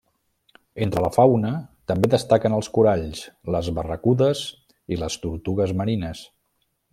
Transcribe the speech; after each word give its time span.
Entre 0.85 1.01
la 1.05 1.09
fauna 1.17 1.51
també 1.91 2.09
destaquen 2.13 2.55
els 2.59 2.69
coralls, 2.77 3.21
les 3.57 3.69
barracudes 3.81 4.43
i 4.97 5.01
les 5.03 5.19
tortugues 5.27 5.77
marines. 5.83 6.25